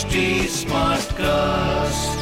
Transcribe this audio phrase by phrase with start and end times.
[0.00, 2.20] HT Smartcast.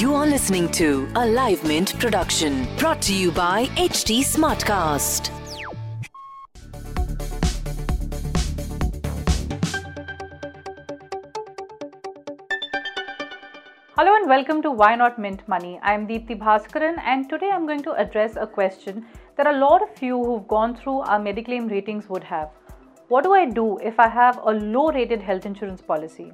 [0.00, 5.28] You are listening to a Live Mint production brought to you by HT Smartcast.
[13.98, 15.78] Hello and welcome to Why Not Mint Money.
[15.82, 19.04] I'm Deepti Bhaskaran and today I'm going to address a question
[19.36, 22.48] that a lot of you who've gone through our Mediclaim ratings would have.
[23.08, 26.32] What do I do if I have a low rated health insurance policy?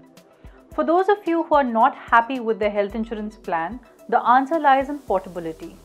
[0.74, 4.58] For those of you who are not happy with the health insurance plan, the answer
[4.60, 5.76] lies in portability.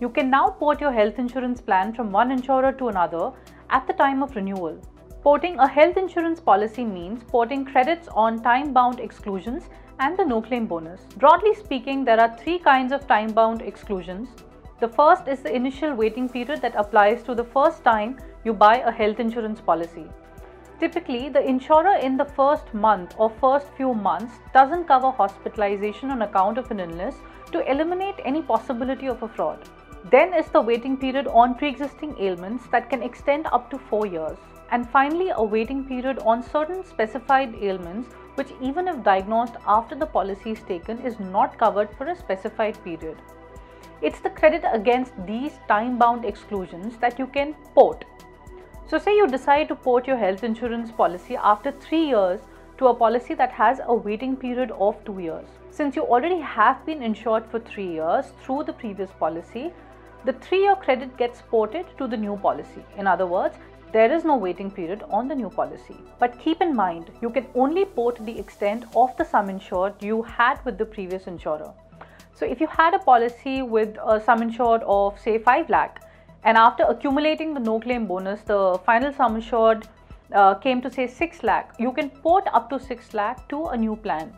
[0.00, 3.30] You can now port your health insurance plan from one insurer to another
[3.70, 4.76] at the time of renewal.
[5.22, 9.68] Porting a health insurance policy means porting credits on time bound exclusions
[10.00, 11.00] and the no claim bonus.
[11.16, 14.28] Broadly speaking, there are three kinds of time bound exclusions.
[14.80, 18.78] The first is the initial waiting period that applies to the first time you buy
[18.78, 20.06] a health insurance policy.
[20.80, 26.22] Typically, the insurer in the first month or first few months doesn't cover hospitalization on
[26.22, 27.16] account of an illness
[27.50, 29.58] to eliminate any possibility of a fraud.
[30.10, 34.06] Then is the waiting period on pre existing ailments that can extend up to 4
[34.06, 34.38] years.
[34.70, 40.06] And finally, a waiting period on certain specified ailments, which, even if diagnosed after the
[40.06, 43.16] policy is taken, is not covered for a specified period.
[44.00, 48.04] It's the credit against these time bound exclusions that you can port.
[48.90, 52.40] So, say you decide to port your health insurance policy after 3 years
[52.78, 55.44] to a policy that has a waiting period of 2 years.
[55.70, 59.74] Since you already have been insured for 3 years through the previous policy,
[60.24, 62.86] the 3 year credit gets ported to the new policy.
[62.96, 63.58] In other words,
[63.92, 66.00] there is no waiting period on the new policy.
[66.18, 70.22] But keep in mind, you can only port the extent of the sum insured you
[70.22, 71.72] had with the previous insurer.
[72.32, 76.04] So if you had a policy with a sum insured of say 5 lakh
[76.44, 79.88] and after accumulating the no claim bonus, the final sum insured
[80.32, 83.76] uh, came to say 6 lakh, you can port up to 6 lakh to a
[83.76, 84.32] new plan.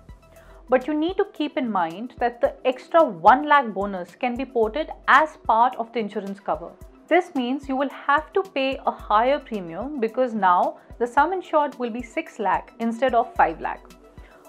[0.69, 4.45] But you need to keep in mind that the extra 1 lakh bonus can be
[4.45, 6.71] ported as part of the insurance cover.
[7.09, 11.77] This means you will have to pay a higher premium because now the sum insured
[11.79, 14.00] will be 6 lakh instead of 5 lakh.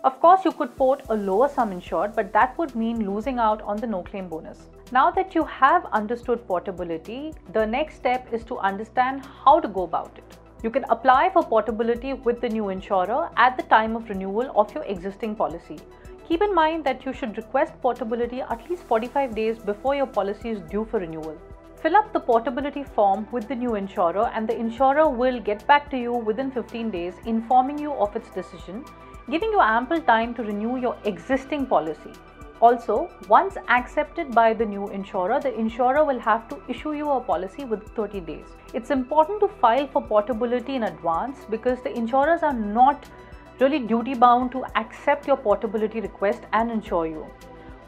[0.03, 3.61] Of course, you could port a lower sum insured, but that would mean losing out
[3.61, 4.67] on the no claim bonus.
[4.91, 9.83] Now that you have understood portability, the next step is to understand how to go
[9.83, 10.37] about it.
[10.63, 14.73] You can apply for portability with the new insurer at the time of renewal of
[14.73, 15.77] your existing policy.
[16.27, 20.49] Keep in mind that you should request portability at least 45 days before your policy
[20.49, 21.37] is due for renewal.
[21.75, 25.91] Fill up the portability form with the new insurer, and the insurer will get back
[25.91, 28.83] to you within 15 days informing you of its decision,
[29.31, 32.11] giving you ample time to renew your existing policy.
[32.59, 37.21] Also, once accepted by the new insurer, the insurer will have to issue you a
[37.21, 38.45] policy within 30 days.
[38.73, 43.09] It's important to file for portability in advance because the insurers are not
[43.59, 47.25] really duty bound to accept your portability request and insure you.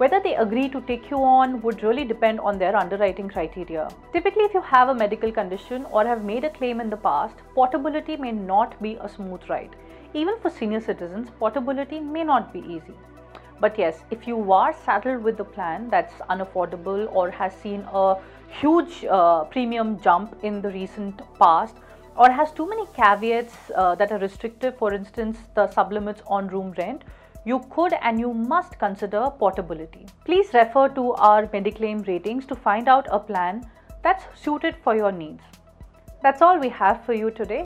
[0.04, 3.88] Whether they agree to take you on would really depend on their underwriting criteria.
[4.12, 7.38] Typically, if you have a medical condition or have made a claim in the past,
[7.56, 9.78] portability may not be a smooth ride.
[10.14, 12.94] Even for senior citizens, portability may not be easy.
[13.62, 18.18] But yes, if you are saddled with a plan that's unaffordable or has seen a
[18.60, 21.78] huge uh, premium jump in the recent past,
[22.18, 26.74] or has too many caveats uh, that are restrictive, for instance, the sublimits on room
[26.78, 27.04] rent,
[27.46, 30.06] you could and you must consider portability.
[30.26, 33.70] Please refer to our Mediclaim ratings to find out a plan
[34.02, 35.42] that's suited for your needs.
[36.22, 37.66] That's all we have for you today.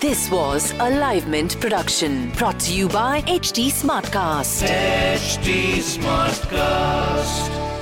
[0.00, 4.68] This was a Live Mint production brought to you by HT Smartcast.
[4.68, 7.73] HT Smartcast.